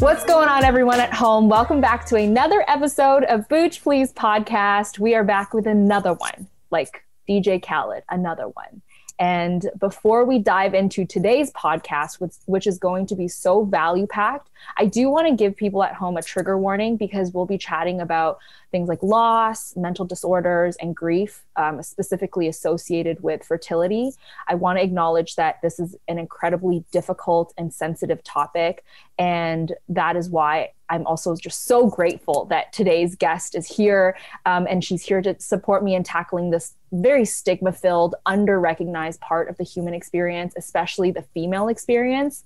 [0.00, 1.48] What's going on, everyone at home?
[1.48, 4.98] Welcome back to another episode of Booch Please podcast.
[4.98, 8.82] We are back with another one, like DJ Khaled, another one.
[9.20, 14.08] And before we dive into today's podcast, which, which is going to be so value
[14.08, 17.56] packed, I do want to give people at home a trigger warning because we'll be
[17.56, 18.38] chatting about
[18.74, 24.10] things like loss, mental disorders, and grief, um, specifically associated with fertility.
[24.48, 28.84] I want to acknowledge that this is an incredibly difficult and sensitive topic.
[29.16, 34.66] And that is why I'm also just so grateful that today's guest is here um,
[34.68, 39.48] and she's here to support me in tackling this very stigma filled, under recognized part
[39.48, 42.42] of the human experience, especially the female experience.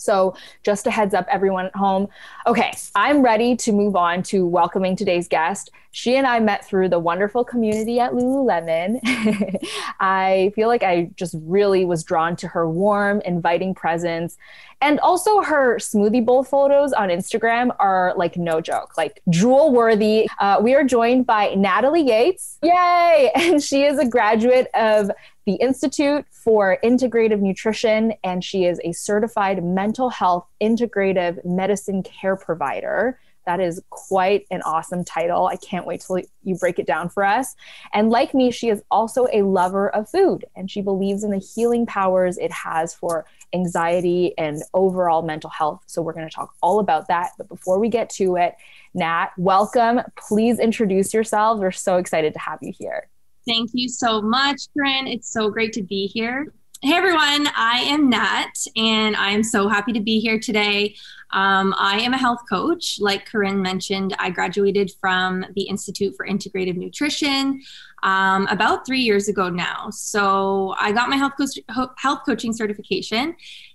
[0.00, 2.08] So, just a heads up, everyone at home.
[2.46, 5.70] Okay, I'm ready to move on to welcoming today's guest.
[5.92, 9.00] She and I met through the wonderful community at Lululemon.
[10.00, 14.38] I feel like I just really was drawn to her warm, inviting presence.
[14.80, 20.30] And also, her smoothie bowl photos on Instagram are like no joke, like jewel worthy.
[20.38, 22.58] Uh, we are joined by Natalie Yates.
[22.62, 23.30] Yay!
[23.40, 25.10] And she is a graduate of
[25.50, 32.36] the Institute for Integrative Nutrition, and she is a certified mental health integrative medicine care
[32.36, 33.18] provider.
[33.46, 35.48] That is quite an awesome title.
[35.48, 37.56] I can't wait till you break it down for us.
[37.92, 41.38] And like me, she is also a lover of food, and she believes in the
[41.38, 45.82] healing powers it has for anxiety and overall mental health.
[45.86, 47.32] So we're going to talk all about that.
[47.38, 48.54] But before we get to it,
[48.94, 50.02] Nat, welcome.
[50.16, 51.60] Please introduce yourselves.
[51.60, 53.08] We're so excited to have you here.
[53.50, 55.08] Thank you so much, Keren.
[55.08, 56.52] It's so great to be here.
[56.82, 60.94] Hey everyone, I am Nat, and I am so happy to be here today.
[61.32, 62.98] Um, I am a health coach.
[63.00, 67.60] Like Keren mentioned, I graduated from the Institute for Integrative Nutrition
[68.04, 69.90] um, about three years ago now.
[69.90, 71.32] So I got my health,
[71.74, 73.34] co- health coaching certification.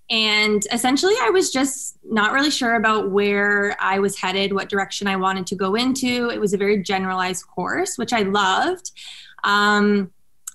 [0.09, 5.07] And essentially, I was just not really sure about where I was headed, what direction
[5.07, 6.29] I wanted to go into.
[6.29, 8.91] It was a very generalized course, which I loved.
[9.45, 10.11] Um,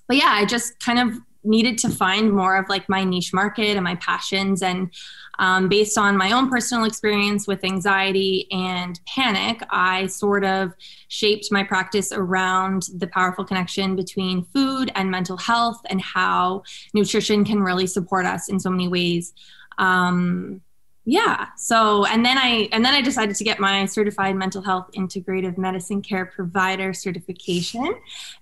[0.07, 3.75] but yeah, I just kind of needed to find more of like my niche market
[3.75, 4.61] and my passions.
[4.61, 4.93] And
[5.39, 10.73] um, based on my own personal experience with anxiety and panic, I sort of
[11.07, 16.61] shaped my practice around the powerful connection between food and mental health and how
[16.93, 19.33] nutrition can really support us in so many ways.
[19.79, 20.61] Um,
[21.03, 21.47] yeah.
[21.57, 25.57] So and then i and then i decided to get my certified mental health integrative
[25.57, 27.95] medicine care provider certification.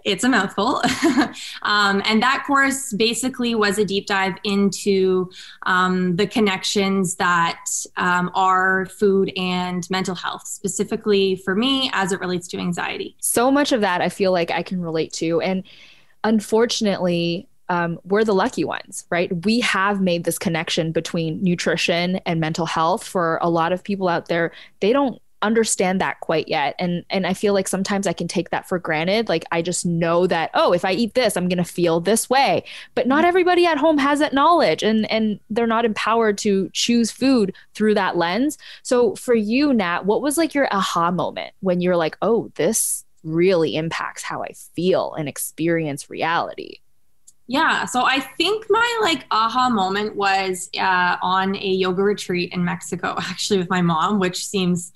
[0.03, 0.81] It's a mouthful.
[1.61, 5.29] Um, and that course basically was a deep dive into
[5.63, 7.65] um, the connections that
[7.97, 13.15] um, are food and mental health specifically for me as it relates to anxiety.
[13.19, 15.41] So much of that i feel like i can relate to.
[15.41, 15.63] And
[16.23, 19.31] unfortunately um, we're the lucky ones, right?
[19.45, 23.03] We have made this connection between nutrition and mental health.
[23.03, 26.75] For a lot of people out there, they don't understand that quite yet.
[26.79, 29.29] And and I feel like sometimes I can take that for granted.
[29.29, 32.29] Like I just know that oh if I eat this I'm going to feel this
[32.29, 32.65] way.
[32.93, 37.11] But not everybody at home has that knowledge and and they're not empowered to choose
[37.11, 38.57] food through that lens.
[38.83, 43.05] So for you Nat what was like your aha moment when you're like oh this
[43.23, 46.79] really impacts how I feel and experience reality
[47.49, 47.85] yeah.
[47.85, 53.15] So I think my like aha moment was uh, on a yoga retreat in Mexico,
[53.17, 54.93] actually with my mom, which seems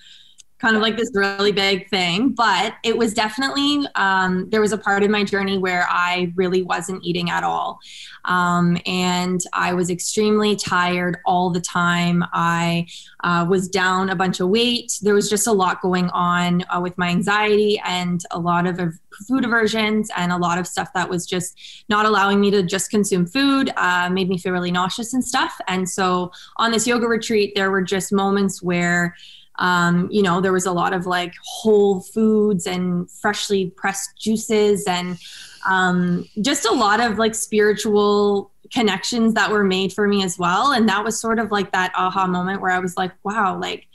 [0.64, 2.30] kind of like this really big thing.
[2.30, 6.64] But it was definitely, um, there was a part of my journey where I really
[6.64, 7.80] wasn't eating at all.
[8.24, 12.24] Um, and I was extremely tired all the time.
[12.32, 12.88] I
[13.26, 14.94] uh, was down a bunch of weight.
[15.02, 18.80] There was just a lot going on uh, with my anxiety and a lot of
[19.28, 21.60] food aversions and a lot of stuff that was just
[21.90, 25.60] not allowing me to just consume food, uh, made me feel really nauseous and stuff.
[25.68, 29.14] And so on this yoga retreat, there were just moments where
[29.60, 34.86] um, you know, there was a lot of like whole foods and freshly pressed juices
[34.88, 35.18] and
[35.68, 40.72] um, just a lot of like spiritual connections that were made for me as well.
[40.72, 43.86] And that was sort of like that aha moment where I was like, wow, like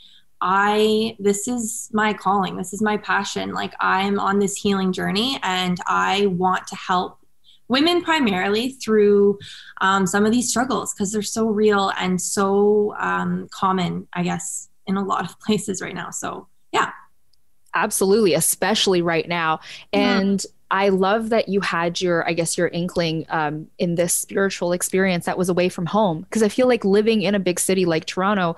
[0.41, 3.53] I, this is my calling, this is my passion.
[3.53, 7.19] Like I'm on this healing journey and I want to help
[7.67, 9.39] women primarily through
[9.81, 14.69] um, some of these struggles because they're so real and so um, common, I guess,
[14.89, 16.11] in a lot of places right now.
[16.11, 16.91] So, yeah.
[17.75, 19.61] Absolutely, especially right now.
[19.93, 20.53] And mm-hmm.
[20.71, 25.27] I love that you had your, I guess, your inkling um, in this spiritual experience
[25.27, 26.23] that was away from home.
[26.23, 28.57] Because I feel like living in a big city like Toronto,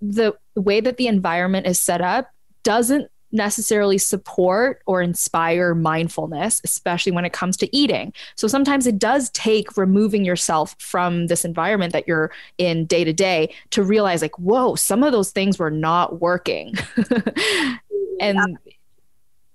[0.00, 2.30] the way that the environment is set up
[2.62, 8.12] doesn't necessarily support or inspire mindfulness, especially when it comes to eating.
[8.36, 13.12] So sometimes it does take removing yourself from this environment that you're in day to
[13.12, 16.74] day to realize, like, whoa, some of those things were not working.
[18.20, 18.72] and yeah.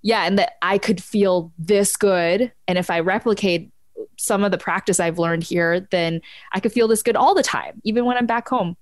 [0.01, 2.51] yeah, and that I could feel this good.
[2.67, 3.71] And if I replicate
[4.17, 6.21] some of the practice I've learned here, then
[6.53, 8.75] I could feel this good all the time, even when I'm back home.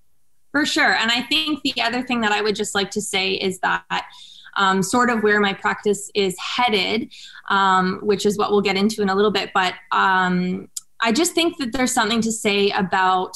[0.51, 0.95] For sure.
[0.95, 4.05] And I think the other thing that I would just like to say is that
[4.57, 7.13] um, sort of where my practice is headed,
[7.49, 9.51] um, which is what we'll get into in a little bit.
[9.53, 10.67] But um,
[10.99, 13.33] I just think that there's something to say about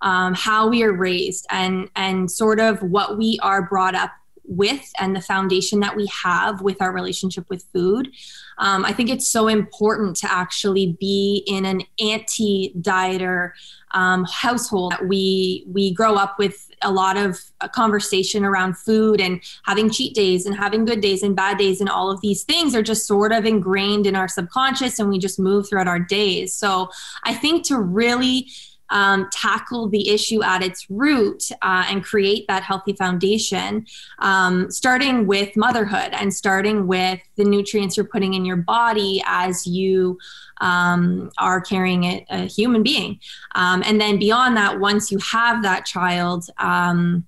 [0.00, 4.10] um, how we are raised and and sort of what we are brought up
[4.46, 8.10] with and the foundation that we have with our relationship with food.
[8.58, 13.52] Um, I think it's so important to actually be in an anti-dieter
[13.94, 14.92] um, household.
[14.92, 19.90] That we we grow up with a lot of uh, conversation around food and having
[19.90, 22.82] cheat days and having good days and bad days and all of these things are
[22.82, 26.54] just sort of ingrained in our subconscious and we just move throughout our days.
[26.54, 26.90] So
[27.24, 28.48] I think to really
[28.90, 33.86] um, tackle the issue at its root uh, and create that healthy foundation,
[34.20, 39.66] um, starting with motherhood and starting with the nutrients you're putting in your body as
[39.66, 40.18] you
[40.60, 43.20] um, are carrying a, a human being.
[43.54, 47.26] Um, and then beyond that, once you have that child, um,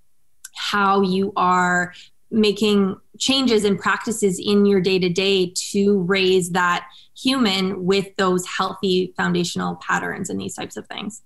[0.54, 1.92] how you are
[2.30, 8.46] making changes and practices in your day to day to raise that human with those
[8.46, 11.22] healthy foundational patterns and these types of things.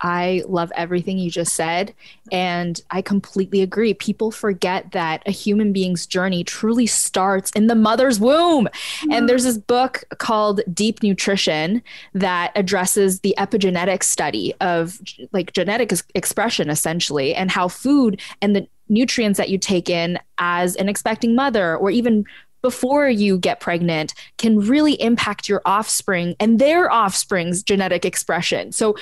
[0.00, 1.94] I love everything you just said.
[2.30, 3.94] And I completely agree.
[3.94, 8.66] People forget that a human being's journey truly starts in the mother's womb.
[8.66, 9.12] Mm-hmm.
[9.12, 11.82] And there's this book called Deep Nutrition
[12.14, 15.00] that addresses the epigenetic study of
[15.32, 20.76] like genetic expression, essentially, and how food and the nutrients that you take in as
[20.76, 22.24] an expecting mother or even
[22.62, 28.72] before you get pregnant can really impact your offspring and their offspring's genetic expression.
[28.72, 28.96] So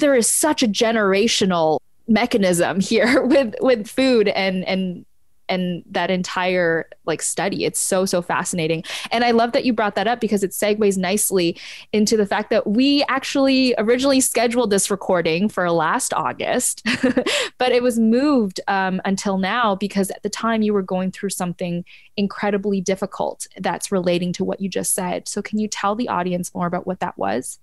[0.00, 5.06] there is such a generational mechanism here with with food and and
[5.50, 7.64] and that entire like study.
[7.64, 8.84] It's so so fascinating.
[9.10, 11.58] And i love that you brought that up because it segues nicely
[11.92, 16.86] into the fact that we actually originally scheduled this recording for last august
[17.58, 21.30] but it was moved um, until now because at the time you were going through
[21.30, 21.84] something
[22.16, 25.26] incredibly difficult that's relating to what you just said.
[25.28, 27.58] So can you tell the audience more about what that was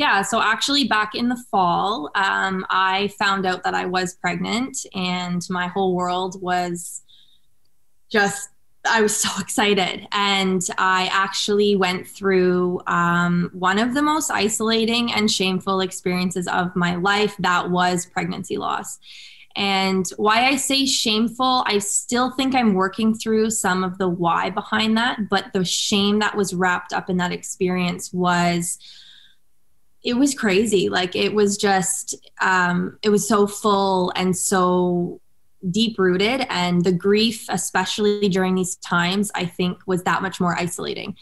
[0.00, 4.78] yeah, so actually, back in the fall, um, I found out that I was pregnant,
[4.94, 7.02] and my whole world was
[8.10, 8.48] just,
[8.90, 10.08] I was so excited.
[10.10, 16.74] And I actually went through um, one of the most isolating and shameful experiences of
[16.74, 18.98] my life that was pregnancy loss.
[19.54, 24.48] And why I say shameful, I still think I'm working through some of the why
[24.48, 28.78] behind that, but the shame that was wrapped up in that experience was
[30.02, 30.88] it was crazy.
[30.88, 35.20] Like it was just, um, it was so full and so
[35.70, 36.46] deep rooted.
[36.48, 41.16] And the grief, especially during these times, I think was that much more isolating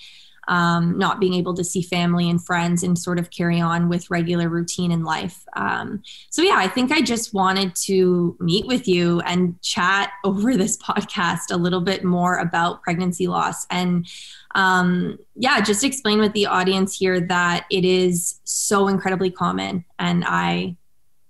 [0.49, 4.11] um, not being able to see family and friends and sort of carry on with
[4.11, 5.45] regular routine in life.
[5.55, 10.57] Um, so, yeah, I think I just wanted to meet with you and chat over
[10.57, 13.67] this podcast a little bit more about pregnancy loss.
[13.71, 14.07] And
[14.55, 19.85] um, yeah, just explain with the audience here that it is so incredibly common.
[19.99, 20.77] And I,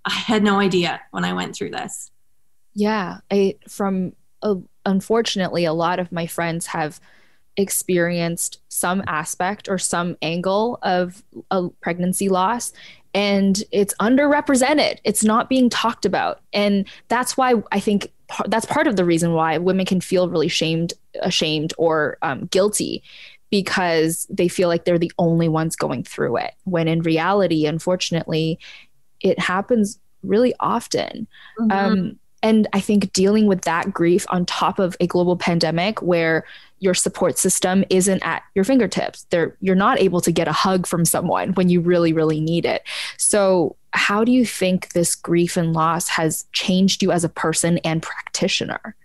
[0.05, 2.11] I had no idea when I went through this.
[2.73, 6.99] Yeah, I from uh, unfortunately, a lot of my friends have
[7.57, 12.71] experienced some aspect or some angle of a pregnancy loss
[13.13, 18.13] and it's underrepresented it's not being talked about and that's why i think
[18.47, 23.03] that's part of the reason why women can feel really shamed ashamed or um, guilty
[23.49, 28.59] because they feel like they're the only ones going through it when in reality unfortunately
[29.21, 31.27] it happens really often
[31.59, 31.71] mm-hmm.
[31.71, 36.45] um, and i think dealing with that grief on top of a global pandemic where
[36.79, 39.25] your support system isn't at your fingertips.
[39.29, 42.65] There, you're not able to get a hug from someone when you really, really need
[42.65, 42.83] it.
[43.17, 47.79] So, how do you think this grief and loss has changed you as a person
[47.79, 48.95] and practitioner?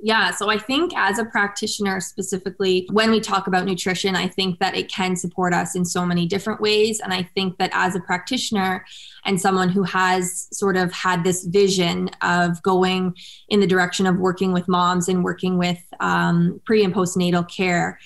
[0.00, 4.60] Yeah, so I think as a practitioner, specifically when we talk about nutrition, I think
[4.60, 7.00] that it can support us in so many different ways.
[7.00, 8.84] And I think that as a practitioner
[9.24, 13.16] and someone who has sort of had this vision of going
[13.48, 17.98] in the direction of working with moms and working with um, pre and postnatal care,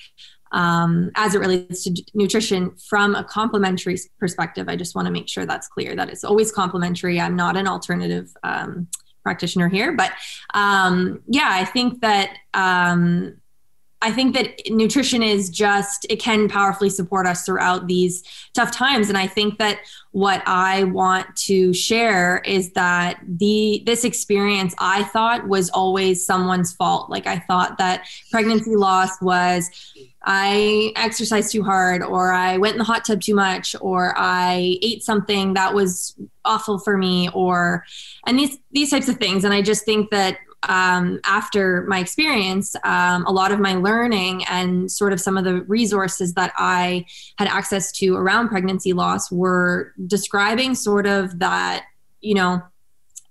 [0.52, 4.68] um, as it relates to nutrition from a complementary perspective.
[4.68, 7.20] I just want to make sure that's clear that it's always complementary.
[7.20, 8.88] I'm not an alternative um,
[9.22, 9.92] practitioner here.
[9.92, 10.12] But
[10.54, 13.36] um, yeah, I think that um,
[14.02, 19.08] I think that nutrition is just, it can powerfully support us throughout these tough times.
[19.08, 19.78] And I think that
[20.10, 26.72] what I want to share is that the, this experience I thought was always someone's
[26.74, 27.10] fault.
[27.10, 29.70] Like I thought that pregnancy loss was,
[30.24, 34.78] I exercised too hard, or I went in the hot tub too much, or I
[34.82, 37.84] ate something that was awful for me, or,
[38.26, 39.44] and these, these types of things.
[39.44, 40.38] And I just think that
[40.68, 45.44] um, after my experience, um, a lot of my learning and sort of some of
[45.44, 47.04] the resources that I
[47.36, 51.86] had access to around pregnancy loss were describing sort of that,
[52.20, 52.62] you know,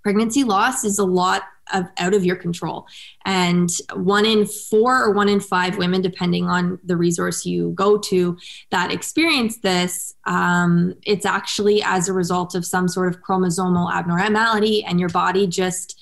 [0.02, 2.86] pregnancy loss is a lot of out of your control.
[3.24, 7.96] And one in four or one in five women, depending on the resource you go
[7.98, 8.36] to,
[8.70, 14.84] that experience this, um, it's actually as a result of some sort of chromosomal abnormality,
[14.84, 15.98] and your body just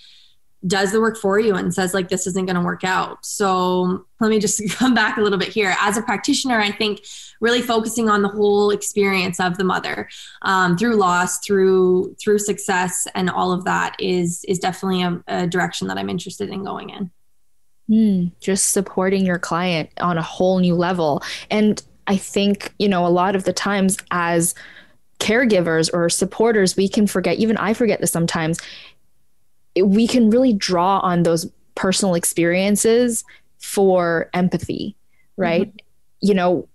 [0.66, 3.24] does the work for you and says like this isn't going to work out.
[3.24, 5.74] So let me just come back a little bit here.
[5.80, 7.00] As a practitioner i think
[7.40, 10.08] really focusing on the whole experience of the mother
[10.42, 15.46] um, through loss through through success and all of that is is definitely a, a
[15.46, 17.10] direction that i'm interested in going in.
[17.90, 21.22] Mm, just supporting your client on a whole new level.
[21.50, 24.54] And i think you know a lot of the times as
[25.18, 28.58] caregivers or supporters we can forget even i forget this sometimes
[29.76, 33.24] we can really draw on those personal experiences
[33.58, 34.96] for empathy,
[35.36, 35.68] right?
[35.68, 36.26] Mm-hmm.
[36.28, 36.68] You know,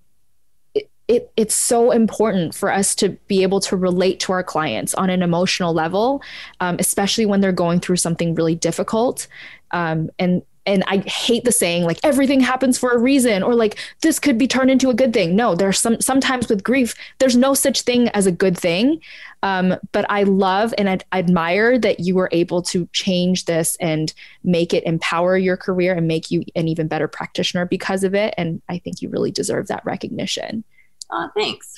[0.74, 4.94] it, it, it's so important for us to be able to relate to our clients
[4.94, 6.22] on an emotional level,
[6.60, 9.28] um, especially when they're going through something really difficult.
[9.72, 13.78] Um, and and I hate the saying like everything happens for a reason or like
[14.02, 15.36] this could be turned into a good thing.
[15.36, 19.00] No, there's some sometimes with grief, there's no such thing as a good thing.
[19.44, 24.12] Um, but I love and I admire that you were able to change this and
[24.44, 28.34] make it empower your career and make you an even better practitioner because of it.
[28.38, 30.64] And I think you really deserve that recognition.
[31.12, 31.76] Oh, thanks.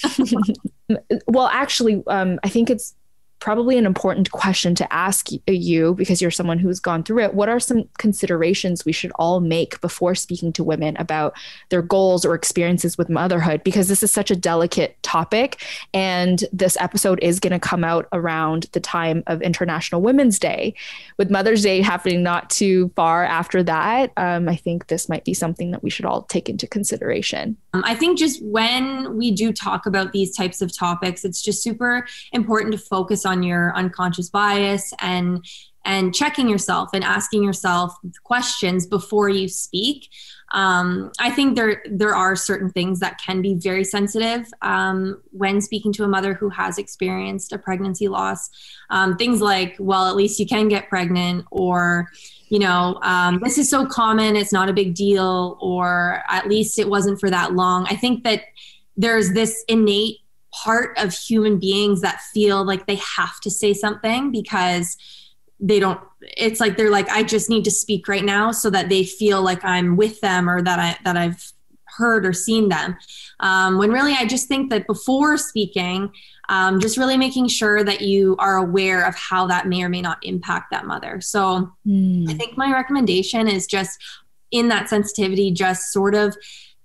[1.28, 2.96] well, actually, um, I think it's
[3.40, 7.34] probably an important question to ask you because you're someone who's gone through it.
[7.34, 11.36] What are some considerations we should all make before speaking to women about
[11.70, 13.64] their goals or experiences with motherhood?
[13.64, 15.64] Because this is such a delicate topic.
[15.94, 20.74] And this episode is going to come out around the time of International Women's Day.
[21.18, 25.34] With Mother's Day happening not too far after that, um, I think this might be
[25.34, 27.58] something that we should all take into consideration.
[27.74, 31.62] Um, I think just when we do talk about these types of topics, it's just
[31.62, 35.46] super important to focus on your unconscious bias and
[35.88, 40.10] and checking yourself and asking yourself questions before you speak.
[40.52, 45.62] Um, I think there there are certain things that can be very sensitive um, when
[45.62, 48.50] speaking to a mother who has experienced a pregnancy loss.
[48.90, 52.10] Um, things like, well, at least you can get pregnant, or
[52.50, 56.80] you know, um, this is so common, it's not a big deal, or at least
[56.80, 57.86] it wasn't for that long.
[57.90, 58.44] I think that
[58.96, 60.18] there's this innate
[60.64, 64.98] part of human beings that feel like they have to say something because
[65.60, 68.90] they don't it's like they're like i just need to speak right now so that
[68.90, 71.52] they feel like i'm with them or that i that i've
[71.98, 72.96] heard or seen them
[73.40, 76.12] um, when really i just think that before speaking
[76.50, 80.02] um, just really making sure that you are aware of how that may or may
[80.02, 82.30] not impact that mother so mm.
[82.30, 84.00] i think my recommendation is just
[84.52, 86.38] in that sensitivity just sort of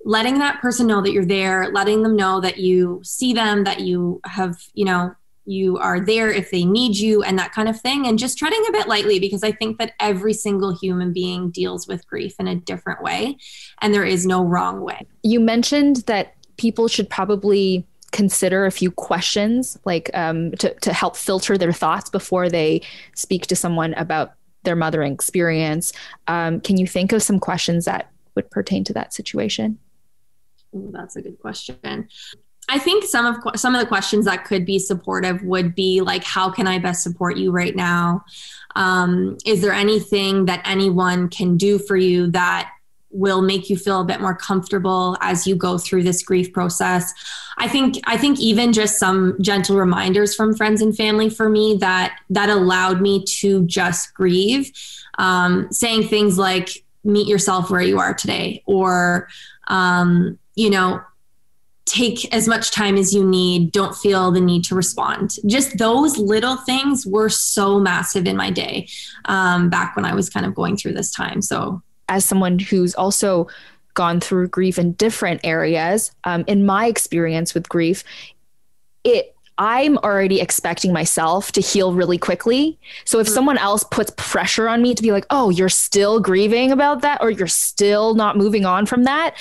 [0.05, 3.81] letting that person know that you're there, letting them know that you see them, that
[3.81, 7.81] you have, you know, you are there if they need you and that kind of
[7.81, 8.07] thing.
[8.07, 11.89] And just treading a bit lightly because i think that every single human being deals
[11.89, 13.37] with grief in a different way
[13.81, 15.07] and there is no wrong way.
[15.23, 21.17] You mentioned that people should probably consider a few questions like um, to, to help
[21.17, 22.83] filter their thoughts before they
[23.15, 25.93] speak to someone about their mothering experience.
[26.29, 29.79] Um, can you think of some questions that would pertain to that situation
[30.73, 32.09] That's a good question.
[32.69, 36.25] I think some of some of the questions that could be supportive would be like,
[36.25, 38.25] how can I best support you right now?
[38.77, 42.71] Um, is there anything that anyone can do for you that
[43.13, 47.13] will make you feel a bit more comfortable as you go through this grief process
[47.59, 51.77] i think i think even just some gentle reminders from friends and family for me
[51.77, 54.73] that that allowed me to just grieve
[55.19, 59.29] um, saying things like meet yourself where you are today or
[59.67, 61.01] um, you know,
[61.85, 63.73] take as much time as you need.
[63.73, 65.37] Don't feel the need to respond.
[65.47, 68.89] Just those little things were so massive in my day
[69.27, 71.43] um, back when I was kind of going through this time.
[71.43, 73.49] So, as someone who's also
[73.95, 78.05] gone through grief in different areas, um, in my experience with grief,
[79.05, 82.79] it I'm already expecting myself to heal really quickly.
[83.05, 83.35] So if mm-hmm.
[83.35, 87.21] someone else puts pressure on me to be like, oh, you're still grieving about that,
[87.21, 89.35] or you're still not moving on from that,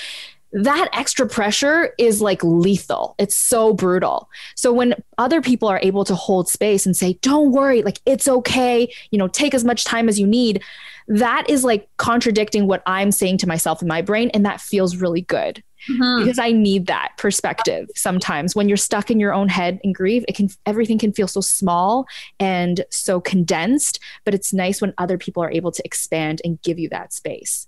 [0.52, 3.14] that extra pressure is like lethal.
[3.18, 4.28] It's so brutal.
[4.54, 8.28] So when other people are able to hold space and say, don't worry, like it's
[8.28, 10.62] okay, you know, take as much time as you need,
[11.08, 14.30] that is like contradicting what I'm saying to myself in my brain.
[14.34, 15.62] And that feels really good.
[15.90, 16.24] Mm-hmm.
[16.24, 18.54] Because I need that perspective sometimes.
[18.54, 21.40] When you're stuck in your own head and grieve, it can everything can feel so
[21.40, 22.06] small
[22.38, 26.78] and so condensed, but it's nice when other people are able to expand and give
[26.78, 27.66] you that space.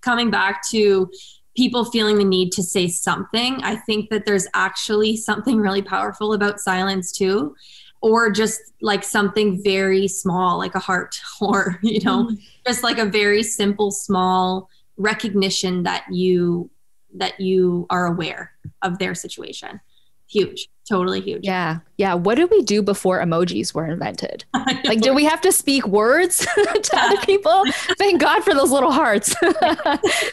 [0.00, 1.10] Coming back to
[1.60, 6.32] people feeling the need to say something, I think that there's actually something really powerful
[6.32, 7.54] about silence too
[8.00, 12.34] or just like something very small like a heart or you know mm-hmm.
[12.66, 16.70] just like a very simple small recognition that you
[17.12, 19.80] that you are aware of their situation.
[20.30, 21.44] Huge, totally huge.
[21.44, 21.80] Yeah.
[21.98, 22.14] Yeah.
[22.14, 24.44] What did we do before emojis were invented?
[24.84, 27.64] Like, did we have to speak words to other people?
[27.98, 29.34] Thank God for those little hearts.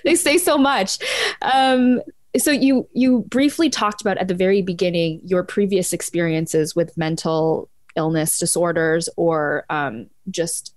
[0.04, 0.98] they say so much.
[1.42, 2.02] Um,
[2.38, 7.70] so you you briefly talked about at the very beginning your previous experiences with mental
[7.96, 10.74] illness disorders or um, just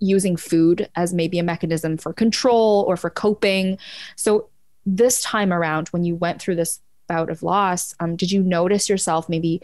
[0.00, 3.78] using food as maybe a mechanism for control or for coping.
[4.16, 4.48] So
[4.86, 8.88] this time around, when you went through this bout of loss, um, did you notice
[8.88, 9.60] yourself maybe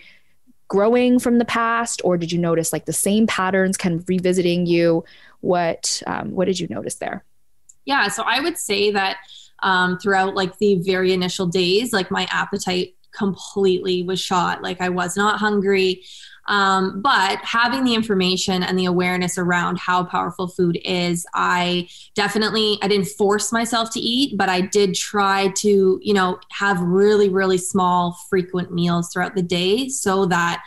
[0.68, 4.66] growing from the past, or did you notice like the same patterns kind of revisiting
[4.66, 5.04] you?
[5.40, 7.24] What um, what did you notice there?
[7.84, 9.18] Yeah, so I would say that
[9.62, 14.60] um, throughout like the very initial days, like my appetite completely was shot.
[14.60, 16.02] Like I was not hungry.
[16.48, 22.78] Um, but having the information and the awareness around how powerful food is, I definitely
[22.82, 27.28] I didn't force myself to eat, but I did try to, you know, have really,
[27.28, 30.62] really small, frequent meals throughout the day so that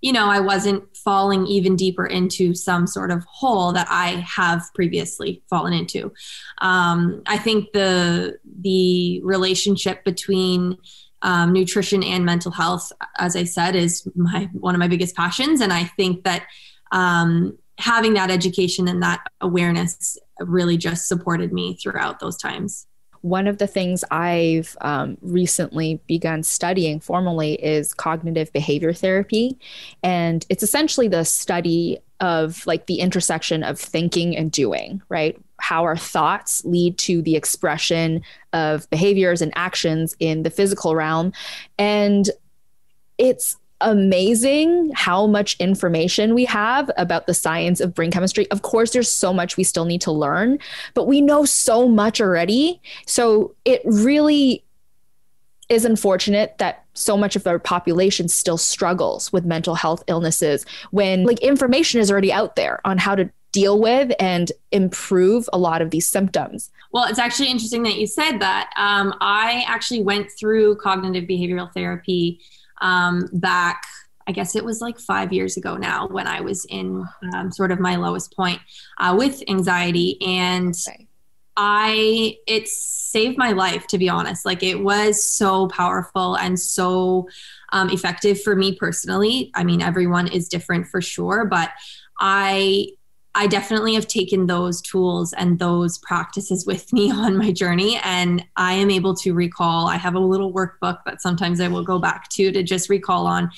[0.00, 4.62] you know, I wasn't falling even deeper into some sort of hole that I have
[4.74, 6.12] previously fallen into.
[6.58, 10.78] Um, I think the the relationship between
[11.22, 15.60] um, nutrition and mental health, as I said, is my one of my biggest passions,
[15.60, 16.46] and I think that
[16.92, 22.86] um, having that education and that awareness really just supported me throughout those times.
[23.20, 29.58] One of the things I've um, recently begun studying formally is cognitive behavior therapy.
[30.04, 35.40] And it's essentially the study of like the intersection of thinking and doing, right?
[35.60, 41.32] How our thoughts lead to the expression of behaviors and actions in the physical realm.
[41.78, 42.30] And
[43.18, 48.50] it's amazing how much information we have about the science of brain chemistry.
[48.50, 50.58] Of course, there's so much we still need to learn,
[50.94, 52.80] but we know so much already.
[53.06, 54.64] So it really
[55.68, 61.24] is unfortunate that so much of our population still struggles with mental health illnesses when
[61.24, 65.82] like information is already out there on how to deal with and improve a lot
[65.82, 66.70] of these symptoms.
[66.92, 68.70] Well, it's actually interesting that you said that.
[68.76, 72.40] Um, I actually went through cognitive behavioral therapy
[72.80, 73.82] um, back,
[74.26, 77.72] I guess it was like five years ago now when I was in um, sort
[77.72, 78.60] of my lowest point
[78.98, 80.18] uh, with anxiety.
[80.20, 81.06] And okay.
[81.56, 84.44] I, it saved my life, to be honest.
[84.44, 87.26] Like it was so powerful and so
[87.72, 89.50] um, effective for me personally.
[89.54, 91.70] I mean, everyone is different for sure, but
[92.20, 92.88] I
[93.38, 98.00] I definitely have taken those tools and those practices with me on my journey.
[98.02, 101.84] And I am able to recall, I have a little workbook that sometimes I will
[101.84, 103.48] go back to to just recall on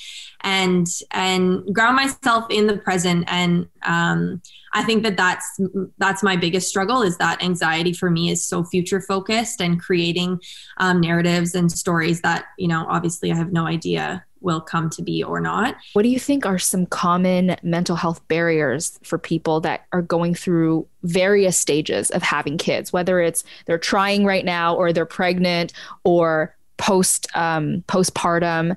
[0.41, 3.25] and, and ground myself in the present.
[3.27, 5.59] And um, I think that that's,
[5.97, 10.41] that's my biggest struggle is that anxiety for me is so future focused and creating
[10.77, 15.01] um, narratives and stories that, you know, obviously I have no idea will come to
[15.01, 15.75] be or not.
[15.93, 20.35] What do you think are some common mental health barriers for people that are going
[20.35, 25.73] through various stages of having kids, whether it's they're trying right now or they're pregnant
[26.03, 28.75] or post um, postpartum?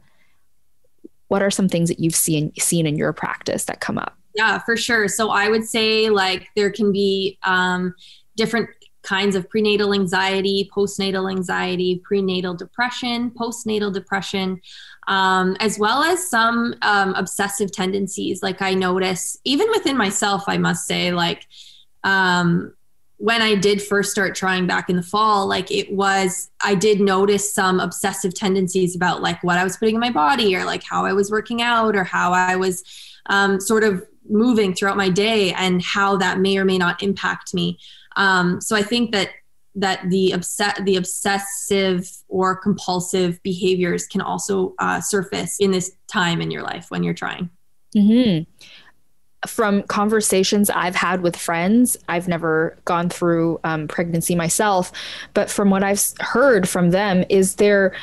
[1.28, 4.16] What are some things that you've seen seen in your practice that come up?
[4.34, 5.08] Yeah, for sure.
[5.08, 7.94] So I would say like there can be um,
[8.36, 8.68] different
[9.04, 14.60] kinds of prenatal anxiety, postnatal anxiety, prenatal depression, postnatal depression
[15.06, 18.42] um, as well as some um, obsessive tendencies.
[18.42, 21.46] Like I notice, even within myself, I must say, like
[22.02, 22.74] um,
[23.18, 27.00] when I did first start trying back in the fall, like it was, I did
[27.00, 30.82] notice some obsessive tendencies about like what I was putting in my body or like
[30.82, 32.84] how I was working out or how I was
[33.26, 37.54] um, sort of moving throughout my day and how that may or may not impact
[37.54, 37.78] me.
[38.16, 39.30] Um, so I think that
[39.74, 46.40] that the obs- the obsessive or compulsive behaviors can also uh, surface in this time
[46.40, 47.50] in your life when you're trying.
[47.96, 48.50] Mm-hmm.
[49.48, 54.90] From conversations I've had with friends, I've never gone through um, pregnancy myself,
[55.34, 57.94] but from what I've heard from them, is there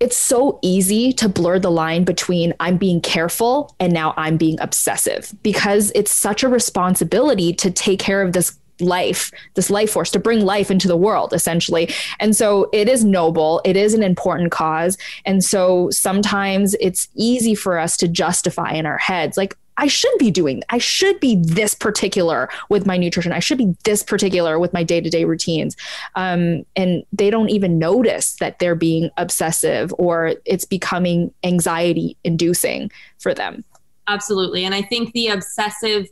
[0.00, 4.60] it's so easy to blur the line between I'm being careful and now I'm being
[4.60, 10.10] obsessive because it's such a responsibility to take care of this life, this life force,
[10.10, 11.92] to bring life into the world, essentially.
[12.20, 14.98] And so it is noble, it is an important cause.
[15.24, 20.16] And so sometimes it's easy for us to justify in our heads, like, I should
[20.18, 23.32] be doing, I should be this particular with my nutrition.
[23.32, 25.76] I should be this particular with my day to day routines.
[26.14, 32.92] Um, and they don't even notice that they're being obsessive or it's becoming anxiety inducing
[33.18, 33.64] for them.
[34.06, 34.64] Absolutely.
[34.64, 36.06] And I think the obsessive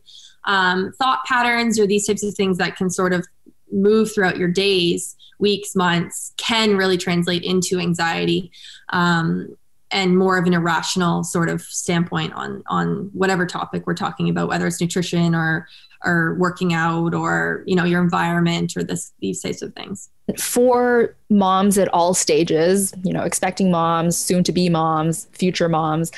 [0.45, 3.27] um, thought patterns or these types of things that can sort of
[3.71, 8.51] move throughout your days, weeks, months can really translate into anxiety.
[8.91, 9.57] Um,
[9.93, 14.49] and more of an irrational sort of standpoint on on whatever topic we're talking about
[14.49, 15.69] whether it's nutrition or
[16.05, 21.15] or working out or you know your environment or this these types of things for
[21.31, 26.11] moms at all stages you know expecting moms soon to be moms future moms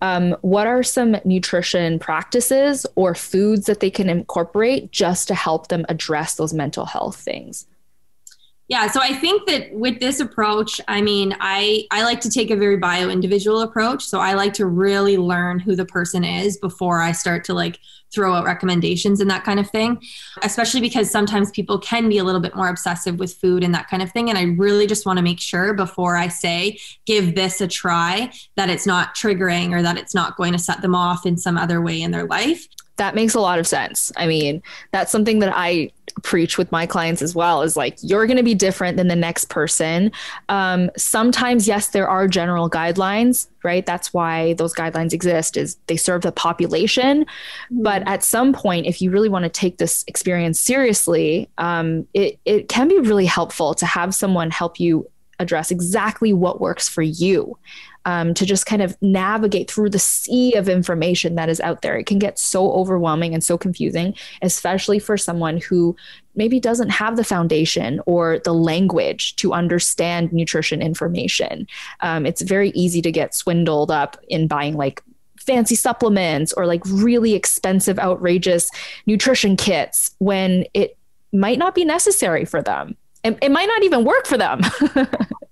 [0.00, 5.68] um, what are some nutrition practices or foods that they can incorporate just to help
[5.68, 7.66] them address those mental health things
[8.68, 12.50] yeah, so I think that with this approach, I mean, I I like to take
[12.50, 14.04] a very bio individual approach.
[14.04, 17.78] So I like to really learn who the person is before I start to like
[18.12, 20.00] throw out recommendations and that kind of thing.
[20.42, 23.88] Especially because sometimes people can be a little bit more obsessive with food and that
[23.88, 27.34] kind of thing and I really just want to make sure before I say give
[27.34, 30.94] this a try that it's not triggering or that it's not going to set them
[30.94, 32.66] off in some other way in their life
[32.98, 34.12] that makes a lot of sense.
[34.16, 35.92] I mean, that's something that I
[36.22, 39.16] preach with my clients as well is like you're going to be different than the
[39.16, 40.10] next person
[40.48, 45.96] um, sometimes yes there are general guidelines right that's why those guidelines exist is they
[45.96, 47.82] serve the population mm-hmm.
[47.98, 52.38] But at some point if you really want to take this experience seriously um, it,
[52.44, 55.08] it can be really helpful to have someone help you
[55.40, 57.56] address exactly what works for you
[58.04, 61.96] um, to just kind of navigate through the sea of information that is out there.
[61.96, 65.94] It can get so overwhelming and so confusing, especially for someone who
[66.34, 71.66] maybe doesn't have the foundation or the language to understand nutrition information.
[72.00, 75.02] Um, it's very easy to get swindled up in buying like
[75.48, 78.70] fancy supplements or like really expensive, outrageous
[79.06, 80.96] nutrition kits when it
[81.32, 82.96] might not be necessary for them.
[83.24, 84.60] It, it might not even work for them.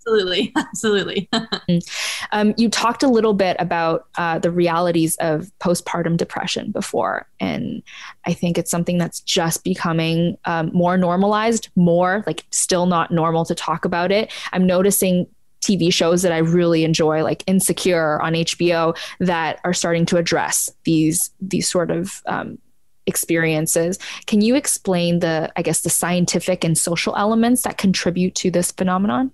[0.07, 1.29] absolutely absolutely
[2.33, 7.83] um, you talked a little bit about uh, the realities of postpartum depression before and
[8.25, 13.45] i think it's something that's just becoming um, more normalized more like still not normal
[13.45, 15.27] to talk about it i'm noticing
[15.67, 20.71] TV shows that I really enjoy, like Insecure on HBO, that are starting to address
[20.85, 22.59] these these sort of um,
[23.07, 23.99] experiences.
[24.27, 28.73] Can you explain the, I guess, the scientific and social elements that contribute to this
[28.73, 29.33] phenomenon?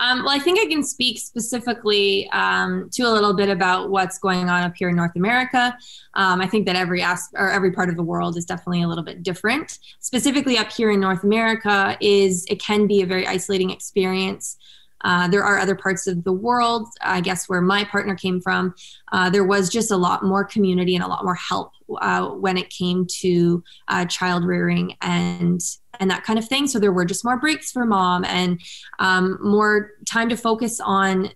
[0.00, 4.18] Um, well, I think I can speak specifically um, to a little bit about what's
[4.18, 5.76] going on up here in North America.
[6.14, 8.88] Um, I think that every as- or every part of the world is definitely a
[8.88, 9.78] little bit different.
[10.00, 14.56] Specifically, up here in North America, is it can be a very isolating experience.
[15.02, 18.74] Uh, there are other parts of the world, I guess, where my partner came from.
[19.12, 22.56] Uh, there was just a lot more community and a lot more help uh, when
[22.56, 25.60] it came to uh, child rearing and
[25.98, 26.66] and that kind of thing.
[26.66, 28.58] So there were just more breaks for mom and
[29.00, 31.30] um, more time to focus on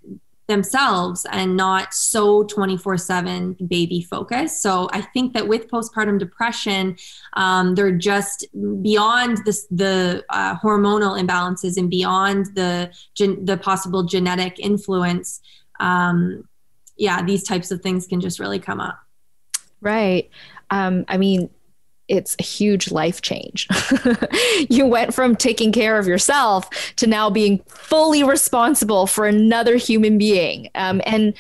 [0.47, 4.61] themselves and not so 24 7 baby focus.
[4.61, 6.97] So I think that with postpartum depression,
[7.35, 8.47] um, they're just
[8.83, 15.41] beyond this, the uh, hormonal imbalances and beyond the, gen- the possible genetic influence.
[15.81, 16.49] Um,
[16.97, 18.99] yeah, these types of things can just really come up.
[19.81, 20.31] Right.
[20.71, 21.51] Um, I mean,
[22.09, 23.67] it's a huge life change.
[24.69, 30.19] you went from taking care of yourself to now being fully responsible for another human
[30.19, 30.69] being.
[30.75, 31.35] Um, and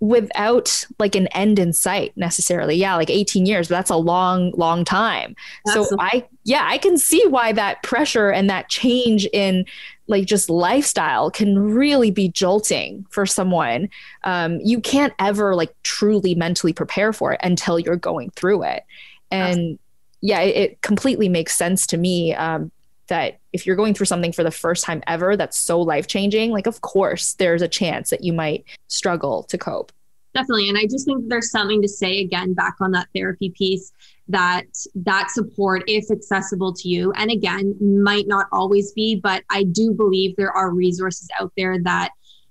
[0.00, 2.76] without like an end in sight necessarily.
[2.76, 5.34] Yeah, like 18 years, but that's a long, long time.
[5.66, 5.88] Absolutely.
[5.88, 9.64] So I, yeah, I can see why that pressure and that change in
[10.06, 13.88] like just lifestyle can really be jolting for someone.
[14.24, 18.84] Um, you can't ever like truly mentally prepare for it until you're going through it.
[19.30, 19.78] And Absolutely
[20.20, 22.70] yeah, it, it completely makes sense to me um,
[23.08, 26.50] that if you're going through something for the first time ever that's so life changing,
[26.50, 29.92] like, of course, there's a chance that you might struggle to cope.
[30.34, 33.92] definitely and i just think there's something to say again back on that therapy piece
[34.28, 39.64] that that support if accessible to you and again might not always be but i
[39.64, 42.10] do believe there are resources out there that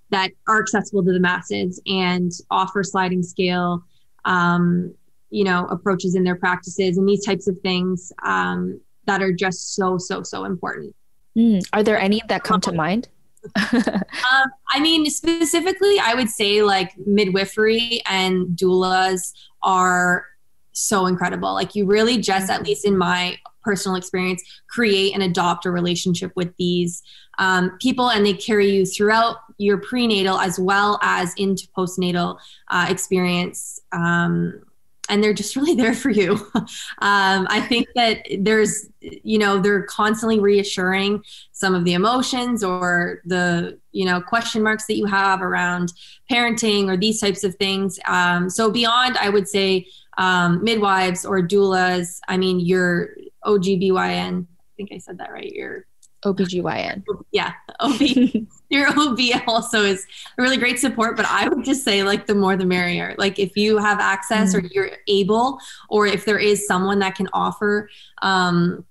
[0.10, 3.84] that are accessible to the masses and offer sliding scale
[4.26, 4.94] um,
[5.30, 9.76] you know approaches in their practices and these types of things um, that are just
[9.76, 10.96] so so so important
[11.38, 11.62] mm.
[11.74, 13.08] are there any that come to mind
[13.74, 20.26] um, I mean, specifically, I would say like midwifery and doulas are
[20.72, 21.54] so incredible.
[21.54, 26.32] Like, you really just, at least in my personal experience, create and adopt a relationship
[26.36, 27.02] with these
[27.38, 32.38] um, people, and they carry you throughout your prenatal as well as into postnatal
[32.70, 33.80] uh, experience.
[33.92, 34.62] Um,
[35.10, 36.34] and they're just really there for you.
[36.54, 43.22] um, I think that there's, you know, they're constantly reassuring some of the emotions or
[43.26, 45.92] the, you know, question marks that you have around
[46.32, 48.00] parenting or these types of things.
[48.08, 54.72] Um, so beyond, I would say, um, midwives or doulas, I mean, your OGBYN, I
[54.78, 55.52] think I said that right.
[55.52, 55.86] Your
[56.26, 57.04] OBGYN.
[57.32, 57.54] Yeah.
[57.80, 58.00] OB.
[58.70, 60.06] your OB also is
[60.38, 63.16] a really great support, but I would just say like the more the merrier.
[63.18, 67.16] Like if you have access mm or you're able, or if there is someone that
[67.16, 67.90] can offer
[68.22, 68.86] um,